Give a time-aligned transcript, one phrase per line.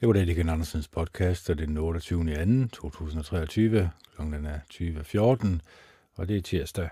[0.00, 2.68] Jeg går det igen Andersens podcast, og det er den 28.
[2.68, 2.68] 2.
[2.68, 3.90] 2023.
[4.14, 5.48] Klokken er 20.14,
[6.14, 6.88] og det er tirsdag.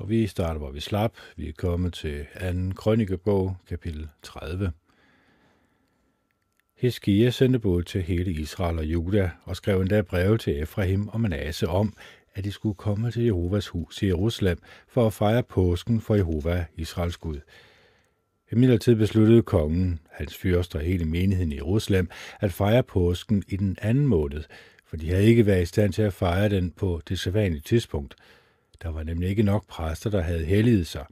[0.00, 1.12] Og vi starter, hvor vi slap.
[1.36, 2.74] Vi er kommet til 2.
[2.76, 4.72] krønikebog, kapitel 30.
[6.76, 11.20] Heskia sendte både til hele Israel og Juda, og skrev endda breve til Efraim og
[11.20, 11.94] Manasse om,
[12.34, 14.58] at de skulle komme til Jehovas hus i Jerusalem
[14.88, 17.40] for at fejre påsken for Jehova, Israels Gud.
[18.52, 22.08] Imidlertid besluttede kongen, hans fyrster og hele menigheden i Jerusalem,
[22.40, 24.42] at fejre påsken i den anden måned,
[24.86, 28.14] for de havde ikke været i stand til at fejre den på det sædvanlige tidspunkt.
[28.82, 31.04] Der var nemlig ikke nok præster, der havde helliget sig,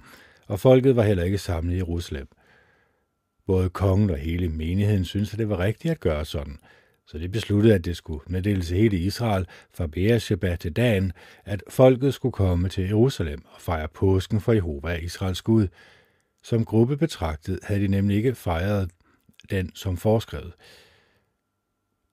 [0.47, 2.29] og folket var heller ikke samlet i Jerusalem.
[3.47, 6.59] Både kongen og hele menigheden syntes, at det var rigtigt at gøre sådan,
[7.07, 11.13] så de besluttede, at det skulle meddeles hele Israel fra Beersheba til dagen,
[11.45, 15.69] at folket skulle komme til Jerusalem og fejre påsken for Jehova, Israels Gud–
[16.49, 18.91] som gruppe betragtet havde de nemlig ikke fejret
[19.51, 20.53] den som foreskrevet.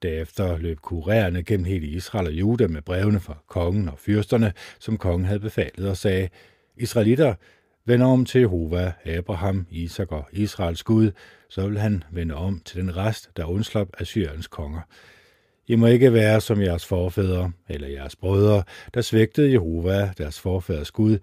[0.02, 4.98] Derefter løb kurerende gennem hele Israel og Juda med brevene fra kongen og fyrsterne, som
[4.98, 6.28] kongen havde befalet og sagde,
[6.76, 7.34] Israelitter,
[7.84, 11.10] vend om til Jehova, Abraham, Isak og Israels Gud,
[11.48, 14.80] så vil han vende om til den rest, der undslap Assyriens konger.
[15.66, 18.62] I må ikke være som jeres forfædre eller jeres brødre,
[18.94, 21.18] der svigtede Jehova, deres forfædres Gud,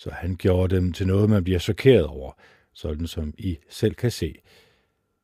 [0.00, 2.32] så han gjorde dem til noget, man bliver chokeret over,
[2.74, 4.34] sådan som I selv kan se.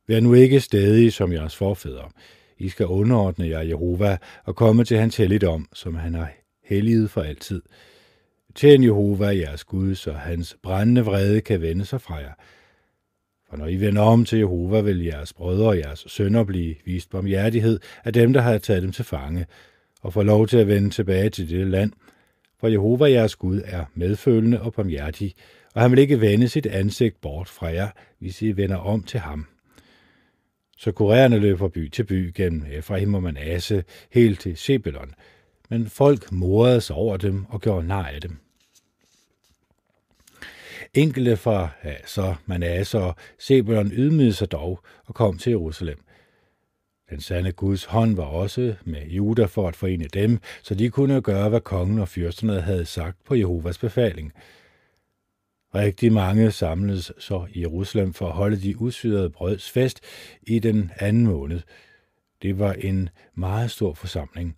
[0.09, 2.11] Vær nu ikke stadig som jeres forfædre.
[2.59, 6.33] I skal underordne jer Jehova og komme til hans helligdom, som han har
[6.65, 7.63] helliget for altid.
[8.55, 12.33] Tjen Jehova, jeres Gud, så hans brændende vrede kan vende sig fra jer.
[13.49, 17.11] For når I vender om til Jehova, vil jeres brødre og jeres sønner blive vist
[17.11, 19.47] barmhjertighed af dem, der har taget dem til fange,
[20.03, 21.93] og få lov til at vende tilbage til det land,
[22.67, 25.35] for Jehova jeres Gud er medfølende og barmhjertig,
[25.75, 29.21] og han vil ikke vende sit ansigt bort fra jer, hvis I vender om til
[29.21, 29.47] ham.
[30.79, 35.15] Så kurererne løb fra by til by gennem Efraim og Manasse, helt til Sebelon,
[35.71, 38.37] men folk morede sig over dem og gjorde nar af dem.
[40.95, 41.69] Enkelte fra
[42.07, 45.99] så Manasse og Sebelon ydmygede sig dog og kom til Jerusalem.
[47.11, 51.21] Den sande Guds hånd var også med Juda for at forene dem, så de kunne
[51.21, 54.33] gøre, hvad kongen og fyrsterne havde sagt på Jehovas befaling.
[55.75, 60.01] Rigtig mange samledes så i Jerusalem for at holde de udsyrede brøds fest
[60.43, 61.61] i den anden måned.
[62.43, 64.57] Det var en meget stor forsamling.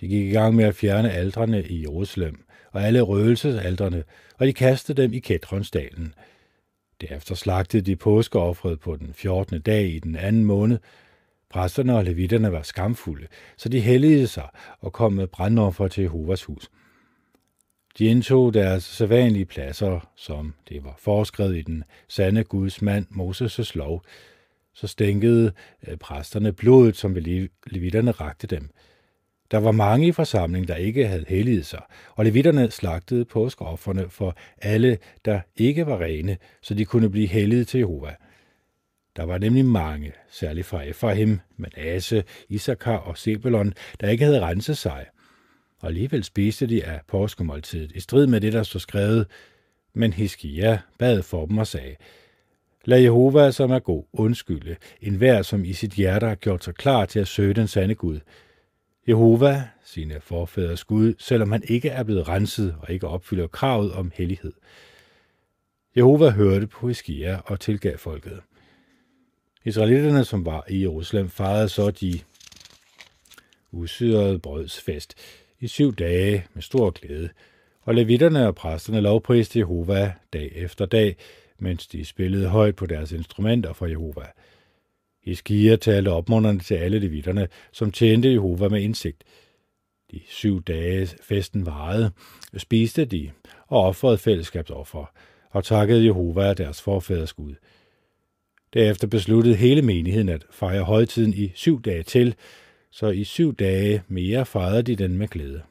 [0.00, 4.04] De gik i gang med at fjerne aldrene i Jerusalem, og alle røgelsesaldrene,
[4.38, 6.14] og de kastede dem i Kætronsdalen.
[7.00, 9.60] Derefter slagtede de påskeoffret på den 14.
[9.60, 10.78] dag i den anden måned,
[11.54, 13.26] Præsterne og levitterne var skamfulde,
[13.56, 14.48] så de helligede sig
[14.80, 16.70] og kom med brandoffer til Jehovas hus.
[17.98, 23.70] De indtog deres sædvanlige pladser, som det var foreskrevet i den sande Guds mand Moses'
[23.74, 24.02] lov.
[24.74, 25.52] Så stænkede
[25.88, 27.16] øh, præsterne blodet, som
[27.66, 28.70] levitterne rakte dem.
[29.50, 31.82] Der var mange i forsamlingen, der ikke havde helliget sig,
[32.14, 37.68] og levitterne slagtede påskeofferne for alle, der ikke var rene, så de kunne blive helliget
[37.68, 38.14] til Jehova.
[39.16, 44.78] Der var nemlig mange, særligt fra Efraim, Manasse, Isakar og Sebelon, der ikke havde renset
[44.78, 45.06] sig.
[45.80, 49.26] Og alligevel spiste de af påskemåltidet, i strid med det, der stod skrevet.
[49.94, 51.96] Men Hiskia bad for dem og sagde,
[52.84, 57.06] Lad Jehova, som er god, undskylde enhver, som i sit hjerte har gjort sig klar
[57.06, 58.20] til at søge den sande Gud.
[59.08, 64.12] Jehova, sine forfædres Gud, selvom han ikke er blevet renset og ikke opfylder kravet om
[64.14, 64.52] hellighed.
[65.96, 68.40] Jehova hørte på Hiskia og tilgav folket.
[69.66, 72.20] Israelitterne, som var i Jerusalem, fejrede så de
[73.72, 75.14] usyrede brødsfest
[75.60, 77.28] i syv dage med stor glæde,
[77.82, 81.16] og levitterne og præsterne lovpriste Jehova dag efter dag,
[81.58, 84.26] mens de spillede højt på deres instrumenter for Jehova.
[85.22, 89.24] Iskia talte opmuntrende til alle levitterne, som tjente Jehova med indsigt.
[90.10, 92.10] De syv dage festen varede,
[92.56, 93.30] spiste de
[93.66, 95.12] og offrede fællesskabsoffer,
[95.50, 97.54] og takkede Jehova deres forfædres Gud–
[98.74, 102.34] Derefter besluttede hele menigheden at fejre højtiden i syv dage til,
[102.90, 105.62] så i syv dage mere fejrede de den med glæde.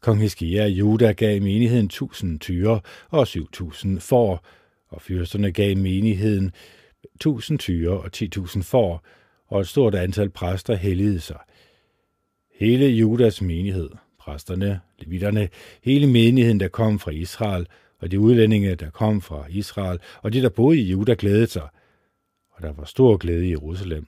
[0.00, 2.80] Kong Hiskia af Juda gav menigheden tusind tyre
[3.10, 4.46] og syv tusind får,
[4.88, 6.52] og fyrsterne gav menigheden
[7.20, 9.04] tusind tyre og ti tusind får,
[9.46, 11.38] og et stort antal præster helligede sig.
[12.54, 15.48] Hele Judas menighed, præsterne, levitterne,
[15.82, 17.66] hele menigheden, der kom fra Israel,
[17.98, 21.68] og de udlændinge, der kom fra Israel, og de, der boede i Juda, glædede sig.
[22.50, 24.06] Og der var stor glæde i Jerusalem.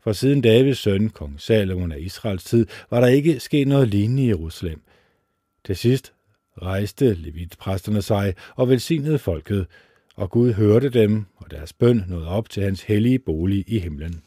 [0.00, 4.24] For siden Davids søn, kong Salomon af Israels tid, var der ikke sket noget lignende
[4.24, 4.82] i Jerusalem.
[5.64, 6.12] Til sidst
[6.62, 9.66] rejste levitpræsterne sig og velsignede folket,
[10.16, 14.22] og Gud hørte dem, og deres bøn nåede op til hans hellige bolig i himlen.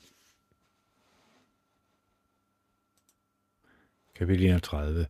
[4.15, 5.05] Kapitel 31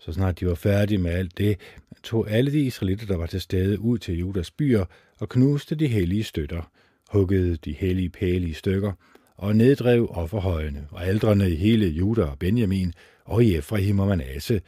[0.00, 1.58] så snart de var færdige med alt det,
[2.02, 4.84] tog alle de israelitter, der var til stede, ud til Judas byer
[5.18, 6.70] og knuste de hellige støtter,
[7.10, 8.92] huggede de hellige pæle i stykker
[9.36, 12.92] og neddrev offerhøjene og aldrene i hele Juda og Benjamin
[13.24, 14.60] og i Efraim og Manasse,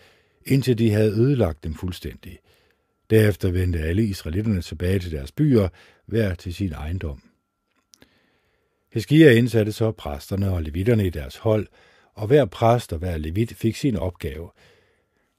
[0.46, 2.38] indtil de havde ødelagt dem fuldstændig.
[3.10, 5.68] Derefter vendte alle israelitterne tilbage til deres byer,
[6.06, 7.22] hver til sin ejendom.
[8.92, 11.66] Heskia indsatte så præsterne og levitterne i deres hold,
[12.14, 14.50] og hver præst og hver levit fik sin opgave.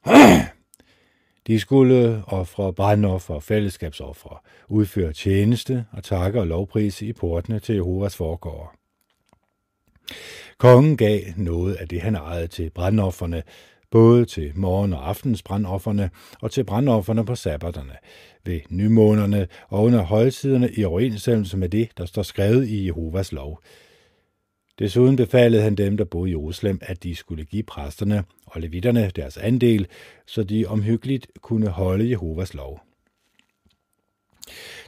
[1.48, 7.76] De skulle ofre brandoffer og fællesskabsofre, udføre tjeneste og takke og lovprise i portene til
[7.76, 8.76] Jehovas forgård.
[10.58, 13.44] Kongen gav noget af det, han ejede til brandofferne,
[13.92, 16.10] både til morgen- og aftens brandofferne
[16.42, 17.94] og til brandofferne på sabbaterne,
[18.46, 23.60] ved nymånerne og under højtiderne i overensstemmelse med det, der står skrevet i Jehovas lov.
[24.80, 29.12] Desuden befalede han dem, der boede i Jerusalem, at de skulle give præsterne og levitterne
[29.16, 29.88] deres andel,
[30.26, 32.82] så de omhyggeligt kunne holde Jehovas lov.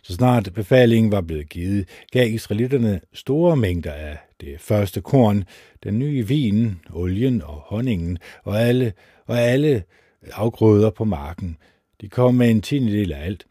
[0.03, 5.43] Så snart befalingen var blevet givet, gav israelitterne store mængder af det første korn,
[5.83, 8.93] den nye vin, olien og honningen og alle,
[9.25, 9.83] og alle
[10.31, 11.57] afgrøder på marken.
[12.01, 13.45] De kom med en tiendedel af alt.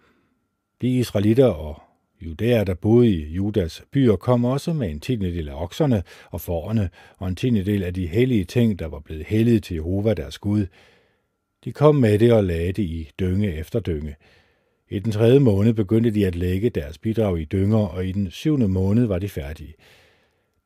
[0.82, 1.82] De israelitter og
[2.20, 6.90] judæer, der boede i Judas byer, kom også med en tiendedel af okserne og forerne,
[7.18, 10.66] og en tiendedel af de hellige ting, der var blevet hellige til Jehova deres Gud.
[11.64, 14.16] De kom med det og lagde det i dynge efter dynge.
[14.90, 18.30] I den tredje måned begyndte de at lægge deres bidrag i dynger, og i den
[18.30, 19.74] syvende måned var de færdige.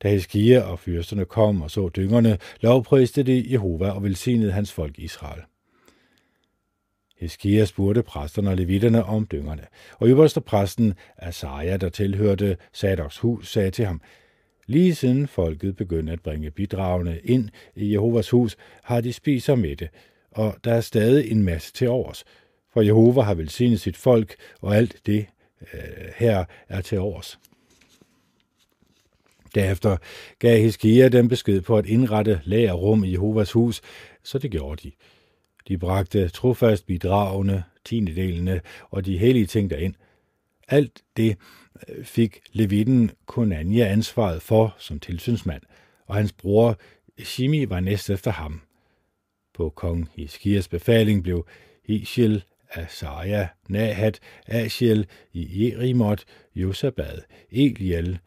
[0.03, 4.99] Da Heskia og fyrsterne kom og så dyngerne, lovpriste de Jehova og velsignede hans folk
[4.99, 5.41] Israel.
[7.19, 9.67] Heskia spurgte præsterne og levitterne om dyngerne,
[9.99, 14.01] og øverste præsten Asaja, der tilhørte Sadoks hus, sagde til ham,
[14.67, 19.77] Lige siden folket begyndte at bringe bidragene ind i Jehovas hus, har de spiser med
[19.77, 19.89] det,
[20.31, 22.25] og der er stadig en masse til overs,
[22.73, 25.27] for Jehova har velsignet sit folk, og alt det
[25.75, 25.81] øh,
[26.17, 27.39] her er til overs.
[29.55, 29.97] Derefter
[30.39, 33.81] gav Heskia dem besked på at indrette lagerrum i Jehovas hus,
[34.23, 34.93] så det gjorde de.
[35.69, 38.61] De bragte trofast bidragene, tiendedelene
[38.91, 39.95] og de hellige ting derind.
[40.69, 41.37] Alt det
[41.89, 45.63] øh, fik levitten Konania ansvaret for som tilsynsmand,
[46.07, 46.79] og hans bror
[47.25, 48.61] Shimi var næst efter ham.
[49.55, 51.47] På kong Hiskias befaling blev
[51.85, 56.25] Ishiel, Asaja, Nahat, Ashiel, Jerimot,
[56.55, 57.19] Josabad,
[57.51, 58.19] Eliel,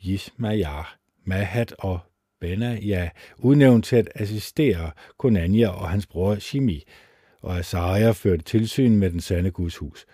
[0.00, 2.00] Ismajar, Mahat og
[2.40, 3.08] Benaja
[3.38, 6.84] udnævnt til at assistere Konania og hans bror Shimi,
[7.40, 10.06] og Asaria førte tilsyn med den sande Guds hus.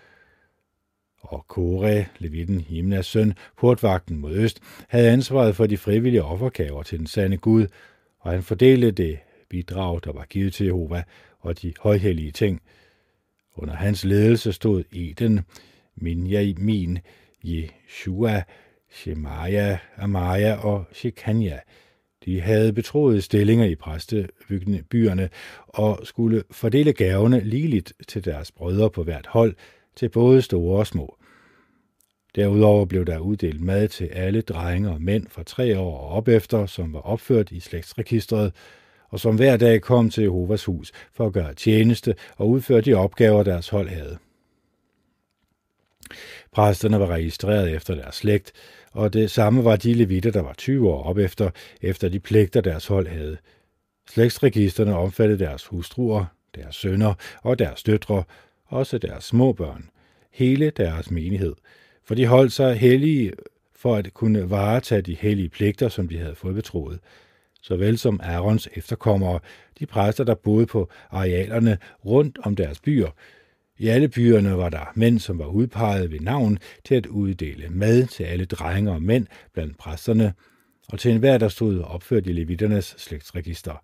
[1.20, 6.98] Og Kore, Levitten, Himnas søn, portvagten mod øst, havde ansvaret for de frivillige offergaver til
[6.98, 7.66] den sande Gud,
[8.18, 9.18] og han fordelte det
[9.48, 11.02] bidrag, der var givet til Jehova,
[11.40, 12.62] og de højhellige ting.
[13.54, 15.40] Under hans ledelse stod Eden,
[15.96, 16.98] Minjamin,
[17.44, 18.42] Jeshua,
[18.90, 21.60] Shemaya, Amaya og Shekania.
[22.26, 25.28] De havde betroede stillinger i præstebyerne
[25.68, 29.54] og skulle fordele gaverne ligeligt til deres brødre på hvert hold,
[29.96, 31.16] til både store og små.
[32.34, 36.28] Derudover blev der uddelt mad til alle drenge og mænd fra tre år og op
[36.28, 38.52] efter, som var opført i slægtsregistret,
[39.08, 42.94] og som hver dag kom til Jehovas hus for at gøre tjeneste og udføre de
[42.94, 44.18] opgaver, deres hold havde.
[46.52, 48.52] Præsterne var registreret efter deres slægt,
[48.96, 51.50] og det samme var de levitter, der var 20 år op efter,
[51.82, 53.36] efter de pligter deres hold havde.
[54.08, 56.24] Slægtsregisterne omfattede deres hustruer,
[56.54, 58.24] deres sønner og deres døtre,
[58.66, 59.88] også deres små børn,
[60.30, 61.54] hele deres menighed,
[62.04, 63.32] for de holdt sig hellige
[63.76, 66.98] for at kunne varetage de hellige pligter, som de havde fået betroet,
[67.62, 69.40] såvel som Aarons efterkommere,
[69.78, 73.10] de præster, der boede på arealerne rundt om deres byer,
[73.78, 78.06] i alle byerne var der mænd, som var udpeget ved navn til at uddele mad
[78.06, 80.32] til alle drenge og mænd blandt præsterne,
[80.88, 83.82] og til enhver, der stod opført i levitternes slægtsregister.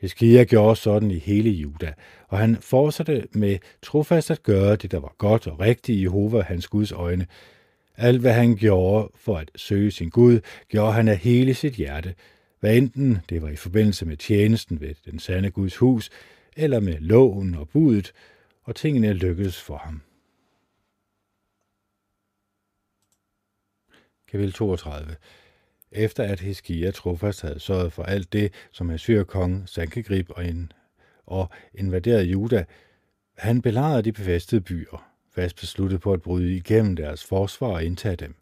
[0.00, 1.92] Heskia gjorde sådan i hele Juda,
[2.28, 6.40] og han fortsatte med trofast at gøre det, der var godt og rigtigt i Jehova,
[6.40, 7.26] hans Guds øjne.
[7.96, 12.14] Alt, hvad han gjorde for at søge sin Gud, gjorde han af hele sit hjerte,
[12.60, 16.10] hvad enten det var i forbindelse med tjenesten ved den sande Guds hus,
[16.56, 18.12] eller med loven og budet,
[18.66, 20.02] og tingene lykkedes for ham.
[24.28, 25.16] Kapitel 32
[25.92, 30.72] Efter at Hiskia trofast havde sørget for alt det, som Assyrkong Sankegrib og, en,
[31.26, 32.64] og invaderede Juda,
[33.38, 38.16] han belejrede de befæstede byer, fast besluttet på at bryde igennem deres forsvar og indtage
[38.16, 38.34] dem.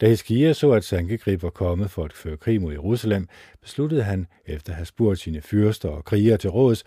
[0.00, 3.28] Da Hiskia så, at Sankegrib var kommet for at føre krig mod Jerusalem,
[3.60, 6.84] besluttede han, efter at have spurgt sine fyrster og krigere til råds,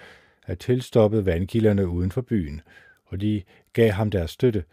[0.48, 2.62] at tilstoppe vandkilderne uden for byen,
[3.06, 4.64] og de gav ham deres støtte.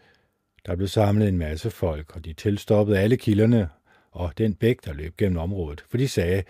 [0.65, 3.69] Der blev samlet en masse folk, og de tilstoppede alle kilderne
[4.11, 6.43] og den bæk, der løb gennem området, for de sagde,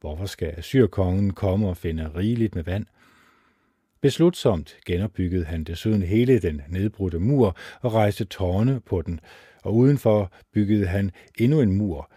[0.00, 2.86] hvorfor skal Assyrkongen komme og finde rigeligt med vand?
[4.00, 9.20] Beslutsomt genopbyggede han desuden hele den nedbrudte mur og rejste tårne på den,
[9.62, 12.10] og udenfor byggede han endnu en mur.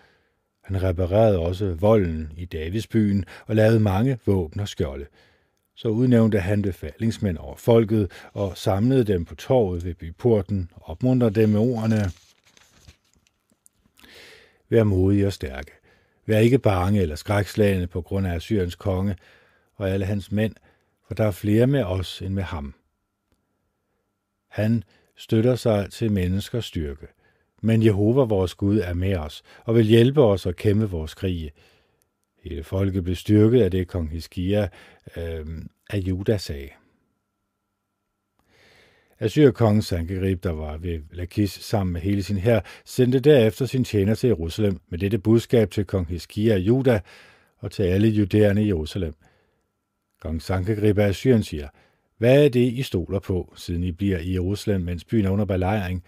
[0.63, 5.05] Han reparerede også volden i Davidsbyen og lavede mange våben og skjolde.
[5.81, 11.41] Så udnævnte han befalingsmænd over folket og samlede dem på torvet ved byporten og opmuntrede
[11.41, 12.11] dem med ordene.
[14.69, 15.71] Vær modige og stærke.
[16.25, 19.15] Vær ikke bange eller skrækslagende på grund af Assyriens konge
[19.75, 20.55] og alle hans mænd,
[21.07, 22.73] for der er flere med os end med ham.
[24.47, 24.83] Han
[25.15, 27.07] støtter sig til menneskers styrke.
[27.61, 31.51] Men Jehova vores Gud er med os og vil hjælpe os at kæmpe vores krige.
[32.43, 34.67] Hele folket blev styrket af det, kong Hiskia
[35.17, 35.45] øh,
[35.89, 36.69] af Juda sagde.
[39.19, 44.15] Assyrkongen Sankerib, der var ved Lakis sammen med hele sin hær, sendte derefter sin tjener
[44.15, 46.99] til Jerusalem med dette budskab til kong Hiskia af Juda
[47.57, 49.13] og til alle judæerne i Jerusalem.
[50.21, 51.67] Kong Sankerib af Assyrien siger,
[52.17, 55.45] hvad er det, I stoler på, siden I bliver i Jerusalem, mens byen er under
[55.45, 56.03] belejring?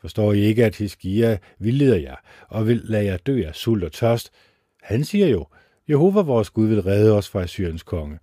[0.00, 2.16] Forstår I ikke, at Hiskia vildleder jer
[2.48, 4.30] og vil lade jer dø af sult og tørst?
[4.82, 5.46] Han siger jo,
[5.88, 8.18] Jehova vores Gud vil redde os fra Assyriens konge.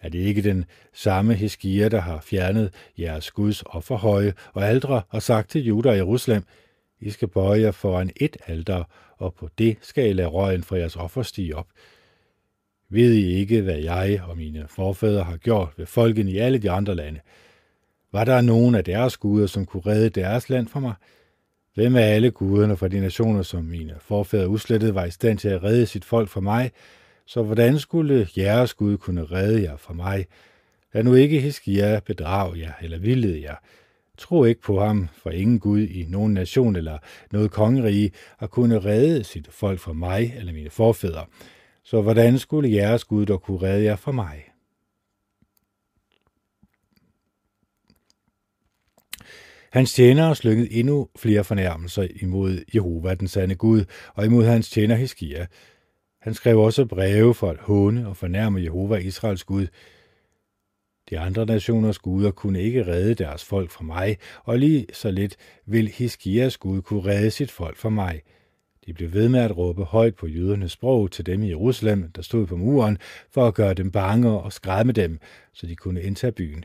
[0.00, 5.22] Er det ikke den samme Heskia, der har fjernet jeres Guds offerhøje og aldre og
[5.22, 6.42] sagt til Juda og Jerusalem,
[7.00, 8.84] I skal bøje jer foran et alter,
[9.16, 11.66] og på det skal I lade røgen fra jeres offer stige op.
[12.88, 16.70] Ved I ikke, hvad jeg og mine forfædre har gjort ved folken i alle de
[16.70, 17.20] andre lande?
[18.12, 20.94] Var der nogen af deres guder, som kunne redde deres land fra mig?
[21.74, 25.48] Hvem af alle guderne fra de nationer, som mine forfædre uslettet var i stand til
[25.48, 26.70] at redde sit folk fra mig?
[27.26, 30.26] Så hvordan skulle jeres Gud kunne redde jer fra mig?
[30.94, 33.54] Lad nu ikke Hiskia bedrage jer eller vildlede jer.
[34.18, 36.98] Tro ikke på ham, for ingen Gud i nogen nation eller
[37.30, 41.26] noget kongerige har kunnet redde sit folk fra mig eller mine forfædre.
[41.84, 44.51] Så hvordan skulle jeres Gud dog kunne redde jer fra mig?
[49.72, 54.94] Hans tjenere slyngede endnu flere fornærmelser imod Jehova, den sande Gud, og imod hans tjener
[54.94, 55.46] Hiskia.
[56.20, 59.66] Han skrev også breve for at håne og fornærme Jehova, Israels Gud.
[61.10, 65.36] De andre nationers guder kunne ikke redde deres folk fra mig, og lige så lidt
[65.66, 68.22] vil Hiskias Gud kunne redde sit folk fra mig.
[68.86, 72.22] De blev ved med at råbe højt på jødernes sprog til dem i Jerusalem, der
[72.22, 72.98] stod på muren,
[73.30, 75.18] for at gøre dem bange og skræmme dem,
[75.52, 76.64] så de kunne indtage byen.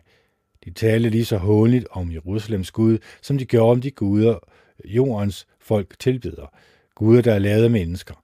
[0.67, 4.39] De talte lige så hånligt om Jerusalems Gud, som de gjorde om de guder,
[4.85, 6.53] jordens folk tilbeder.
[6.95, 8.23] Guder, der er lavet af mennesker.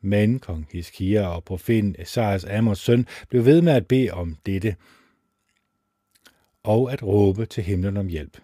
[0.00, 4.76] Men kong Hiskia og profeten Esajas Amos søn blev ved med at bede om dette,
[6.62, 8.38] og at råbe til himlen om hjælp.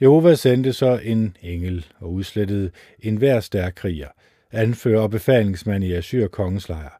[0.00, 4.08] Jehova sendte så en engel og udslettede en hver stærk kriger,
[4.50, 6.99] anfører og befalingsmand i Assyr kongens lejr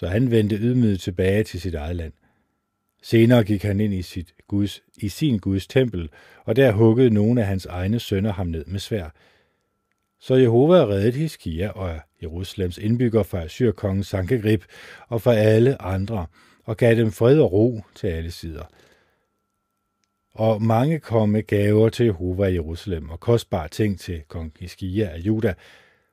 [0.00, 2.12] så han vendte ydmyget tilbage til sit eget land.
[3.02, 6.08] Senere gik han ind i, sit Guds, i sin Guds tempel,
[6.44, 9.08] og der huggede nogle af hans egne sønner ham ned med svær.
[10.20, 14.64] Så Jehova reddede Hiskia og Jerusalems indbygger fra Assyrkongen Sankegrib
[15.08, 16.26] og fra alle andre,
[16.64, 18.64] og gav dem fred og ro til alle sider.
[20.34, 25.08] Og mange kom med gaver til Jehova i Jerusalem og kostbare ting til kong Hiskia
[25.08, 25.54] af Juda,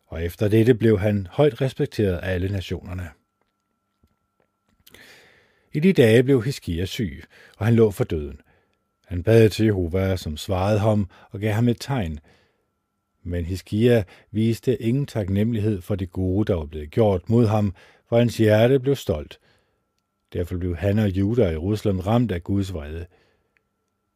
[0.08, 3.17] og efter dette blev han højt respekteret af alle nationerne.
[5.78, 7.24] I de dage blev Hiskia syg,
[7.58, 8.42] og han lå for døden.
[9.06, 12.20] Han bad til Jehova, som svarede ham og gav ham et tegn.
[13.24, 17.76] Men Hiskia viste ingen taknemmelighed for det gode, der var blevet gjort mod ham,
[18.10, 19.40] for hans hjerte blev stolt.
[20.34, 23.06] Derfor blev han og Juda i Jerusalem ramt af Guds vrede.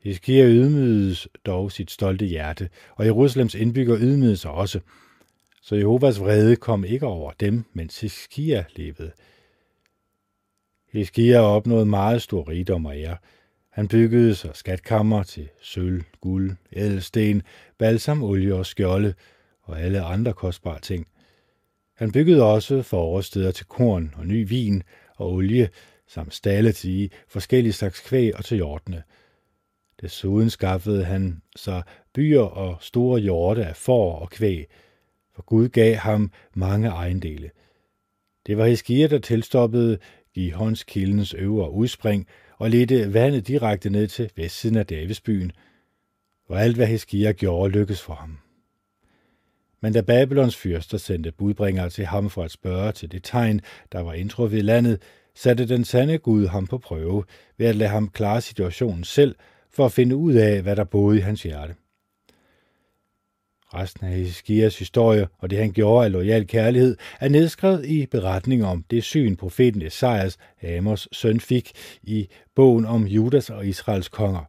[0.04, 4.80] Hiskia ydmygedes dog sit stolte hjerte, og Jerusalems indbygger ydmygede sig også.
[5.62, 9.12] Så Jehovas vrede kom ikke over dem, mens Hiskia levede.
[10.92, 13.18] Hiskia opnåede meget stor rigdom og ære.
[13.70, 17.42] Han byggede sig skatkammer til sølv, guld, ædelsten,
[17.78, 19.14] balsamolie og skjolde
[19.62, 21.08] og alle andre kostbare ting.
[21.96, 24.84] Han byggede også forårssteder til korn og ny vin
[25.16, 25.70] og olie,
[26.08, 29.04] samt stalle til forskellige slags kvæg og til hjortene.
[30.02, 31.84] Desuden skaffede han sig
[32.14, 34.66] byer og store hjorte af får og kvæg,
[35.36, 37.52] for Gud gav ham mange ejendele.
[38.48, 39.98] Det var Hiskia, der tilstoppede
[40.36, 40.54] i
[40.88, 45.52] kildens øvre udspring og ledte vandet direkte ned til vestsiden af Davidsbyen,
[46.50, 48.38] og alt hvad Heskia gjorde lykkedes for ham.
[49.82, 53.62] Men da Babylons fyrster sendte budbringere til ham for at spørge til det tegn,
[53.92, 55.02] der var intro ved landet,
[55.36, 57.24] satte den sande Gud ham på prøve
[57.58, 59.36] ved at lade ham klare situationen selv
[59.70, 61.76] for at finde ud af, hvad der boede i hans hjerte.
[63.74, 68.68] Resten af Heskias historie og det, han gjorde af lojal kærlighed, er nedskrevet i beretningen
[68.68, 71.72] om det syn, profeten Esajas, Amos søn, fik
[72.04, 74.44] i bogen om Judas og Israels konger.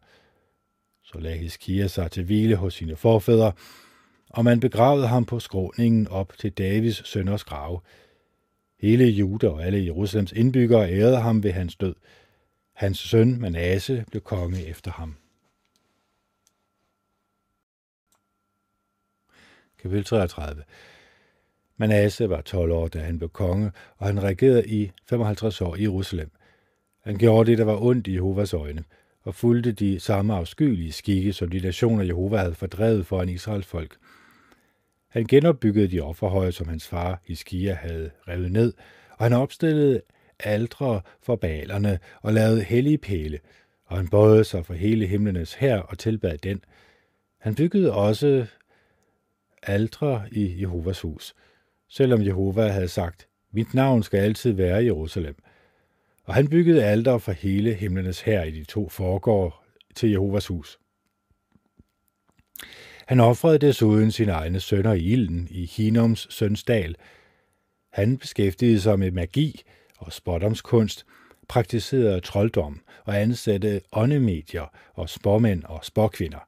[1.02, 3.52] Så lagde Heskia sig til hvile hos sine forfædre,
[4.30, 7.80] og man begravede ham på skråningen op til Davids sønners grave.
[8.80, 11.94] Hele Juda og alle Jerusalems indbyggere ærede ham ved hans død.
[12.74, 15.21] Hans søn Manasse blev konge efter ham.
[19.82, 20.62] Kapitel 33
[21.76, 25.82] Manasse var 12 år, da han blev konge, og han regerede i 55 år i
[25.82, 26.30] Jerusalem.
[27.04, 28.84] Han gjorde det, der var ondt i Jehovas øjne,
[29.22, 33.96] og fulgte de samme afskyelige skikke, som de nationer Jehova havde fordrevet foran Israels folk.
[35.08, 38.72] Han genopbyggede de offerhøje, som hans far Hiskia havde revet ned,
[39.18, 40.02] og han opstillede
[40.40, 43.38] aldre for balerne og lavede hellige pæle,
[43.86, 46.64] og han bøjede sig for hele himlenes her og tilbad den.
[47.38, 48.46] Han byggede også
[49.62, 51.34] aldre i Jehovas hus,
[51.88, 55.36] selvom Jehova havde sagt, mit navn skal altid være i Jerusalem.
[56.24, 59.64] Og han byggede alter for hele himlenes her i de to forgård
[59.94, 60.78] til Jehovas hus.
[63.06, 66.96] Han offrede desuden sine egne sønner i ilden i Hinoms sønsdal.
[67.92, 69.62] Han beskæftigede sig med magi
[69.98, 71.06] og spådomskunst,
[71.48, 76.46] praktiserede trolddom og ansatte åndemedier og spormænd og spåkvinder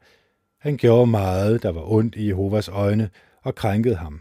[0.65, 3.11] han gjorde meget, der var ondt i Jehovas øjne
[3.43, 4.21] og krænkede ham.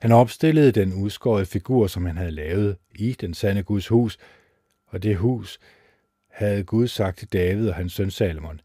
[0.00, 4.18] Han opstillede den udskårede figur, som han havde lavet i den sande Guds hus,
[4.86, 5.58] og det hus
[6.30, 8.60] havde Gud sagt til David og hans søn Salomon,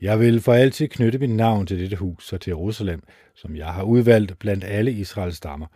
[0.00, 3.02] jeg vil for altid knytte mit navn til dette hus og til Jerusalem,
[3.34, 5.66] som jeg har udvalgt blandt alle Israels stammer.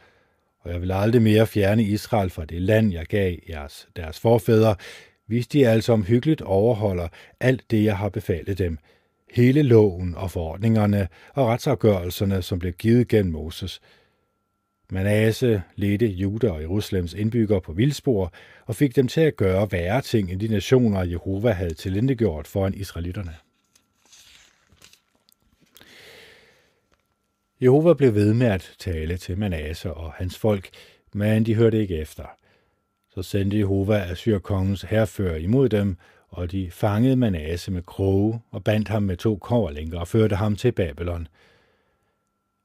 [0.60, 4.76] Og jeg vil aldrig mere fjerne Israel fra det land, jeg gav jeres, deres forfædre,
[5.26, 7.08] hvis de altså omhyggeligt overholder
[7.40, 8.78] alt det, jeg har befalet dem.
[9.32, 13.80] Hele loven og forordningerne og retsafgørelserne, som blev givet gennem Moses.
[14.90, 18.32] Manasse ledte Juda og Jerusalems indbyggere på vildspor
[18.66, 22.74] og fik dem til at gøre værre ting, end de nationer, Jehova havde tilindegjort foran
[22.74, 23.34] israelitterne.
[27.60, 30.68] Jehova blev ved med at tale til Manasse og hans folk,
[31.12, 32.24] men de hørte ikke efter.
[33.14, 35.96] Så sendte Jehova Assyrkongens herfører imod dem,
[36.28, 40.56] og de fangede Manasse med kroge og bandt ham med to koverlænker og førte ham
[40.56, 41.28] til Babylon.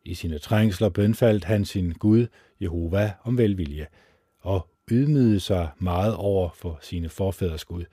[0.05, 2.27] I sine trængsler bønfaldt han sin Gud,
[2.61, 3.87] Jehova, om velvilje,
[4.39, 7.83] og ydmygede sig meget over for sine forfædres Gud.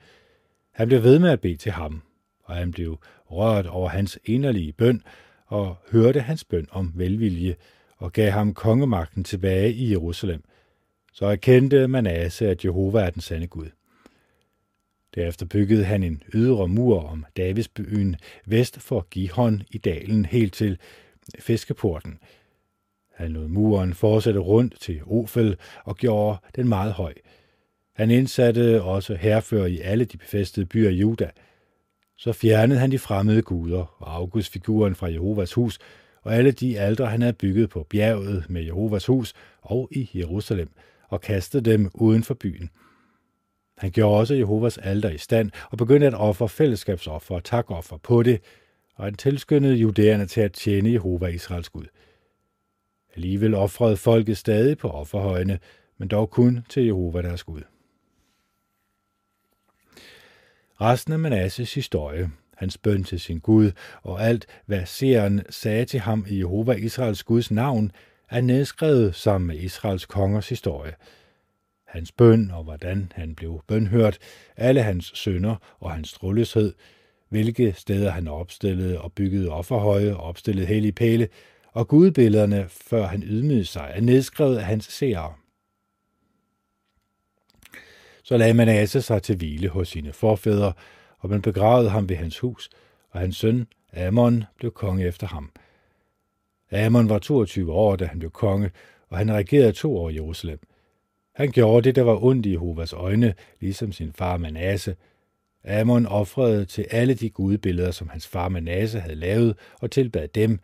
[0.71, 2.01] Han blev ved med at bede til ham,
[2.43, 5.01] og han blev rørt over hans inderlige bøn,
[5.45, 7.55] og hørte hans bøn om velvilje
[7.97, 10.43] og gav ham kongemagten tilbage i Jerusalem.
[11.13, 13.69] Så erkendte Manasse, at Jehova er den sande Gud.
[15.15, 20.77] Derefter byggede han en ydre mur om Davidsbyen vest for Gihon i dalen helt til
[21.39, 22.19] fiskeporten.
[23.15, 27.13] Han lod muren fortsætte rundt til Ofel og gjorde den meget høj.
[27.95, 31.29] Han indsatte også herfører i alle de befæstede byer i Juda–
[32.21, 35.79] så fjernede han de fremmede guder og augustfiguren fra Jehovas hus,
[36.21, 40.69] og alle de aldre, han havde bygget på bjerget med Jehovas hus og i Jerusalem,
[41.09, 42.69] og kastede dem uden for byen.
[43.81, 48.23] Han gjorde også Jehovas alter i stand og begyndte at ofre fællesskabsoffer og takoffer på
[48.23, 48.41] det,
[48.95, 51.85] og han tilskyndede judæerne til at tjene Jehova Israels Gud.
[53.15, 55.59] Alligevel ofrede folket stadig på offerhøjene,
[55.97, 57.61] men dog kun til Jehova deres Gud.
[60.81, 63.71] Resten af Manasses historie, hans bøn til sin Gud
[64.03, 67.91] og alt, hvad seeren sagde til ham i Jehova Israels Guds navn,
[68.29, 70.93] er nedskrevet sammen med Israels kongers historie.
[71.91, 74.17] Hans bøn og hvordan han blev bønhørt,
[74.57, 76.73] alle hans sønder og hans troløshed,
[77.29, 81.27] hvilke steder han opstillede og byggede offerhøje og opstillede hellige pæle,
[81.71, 85.33] og gudbillederne, før han ydmygede sig, er nedskrevet af hans seere.
[88.23, 90.73] Så lagde Manasse sig til hvile hos sine forfædre,
[91.19, 92.69] og man begravede ham ved hans hus,
[93.09, 95.51] og hans søn Amon blev konge efter ham.
[96.71, 98.71] Amon var 22 år, da han blev konge,
[99.09, 100.59] og han regerede to år i Jerusalem.
[101.35, 104.95] Han gjorde det, der var ondt i Jehovas øjne, ligesom sin far Manasse.
[105.63, 110.59] Amon offrede til alle de gudebilleder, som hans far Manasse havde lavet, og tilbad dem.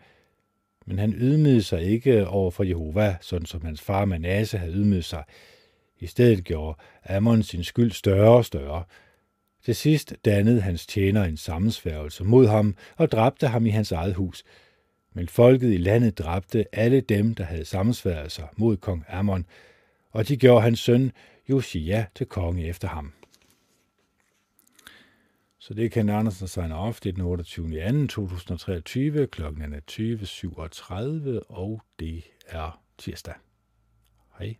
[0.86, 5.06] Men han ydmygede sig ikke over for Jehova, sådan som hans far Manasse havde ydmyget
[5.06, 5.24] sig.
[6.00, 8.84] I stedet gjorde Ammon sin skyld større og større.
[9.66, 14.14] Til sidst dannede hans tjener en sammensværgelse mod ham og dræbte ham i hans eget
[14.14, 14.44] hus.
[15.14, 19.46] Men folket i landet dræbte alle dem, der havde sammensværet sig mod kong Ammon,
[20.18, 21.12] og de gjorde hans søn
[21.50, 23.14] Josia til konge efter ham.
[25.58, 27.00] Så det kan Andersen signe off.
[27.00, 28.08] Det er den 28.
[28.08, 28.08] 2.
[28.08, 29.28] 2023.
[29.28, 33.34] Klokken er 20.37, og det er tirsdag.
[34.40, 34.56] Hej.